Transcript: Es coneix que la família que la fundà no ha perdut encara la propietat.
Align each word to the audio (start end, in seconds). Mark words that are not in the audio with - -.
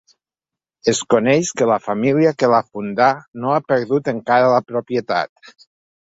Es 0.91 0.99
coneix 1.13 1.49
que 1.59 1.67
la 1.71 1.75
família 1.87 2.31
que 2.39 2.49
la 2.53 2.61
fundà 2.69 3.09
no 3.43 3.51
ha 3.57 3.59
perdut 3.73 4.09
encara 4.13 4.49
la 4.55 4.63
propietat. 4.71 5.55